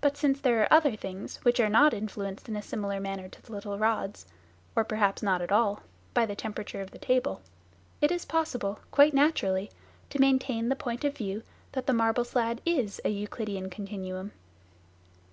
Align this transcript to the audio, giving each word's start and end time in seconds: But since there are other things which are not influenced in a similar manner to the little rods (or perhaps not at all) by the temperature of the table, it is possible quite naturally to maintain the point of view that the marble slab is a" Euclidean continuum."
But 0.00 0.16
since 0.16 0.40
there 0.40 0.60
are 0.60 0.72
other 0.72 0.96
things 0.96 1.36
which 1.44 1.60
are 1.60 1.68
not 1.68 1.94
influenced 1.94 2.48
in 2.48 2.56
a 2.56 2.62
similar 2.62 2.98
manner 2.98 3.28
to 3.28 3.40
the 3.40 3.52
little 3.52 3.78
rods 3.78 4.26
(or 4.74 4.82
perhaps 4.82 5.22
not 5.22 5.40
at 5.40 5.52
all) 5.52 5.82
by 6.14 6.26
the 6.26 6.34
temperature 6.34 6.80
of 6.80 6.90
the 6.90 6.98
table, 6.98 7.40
it 8.00 8.10
is 8.10 8.24
possible 8.24 8.80
quite 8.90 9.14
naturally 9.14 9.70
to 10.08 10.20
maintain 10.20 10.68
the 10.68 10.74
point 10.74 11.04
of 11.04 11.16
view 11.16 11.44
that 11.70 11.86
the 11.86 11.92
marble 11.94 12.24
slab 12.24 12.60
is 12.66 13.00
a" 13.04 13.08
Euclidean 13.22 13.70
continuum." 13.70 14.32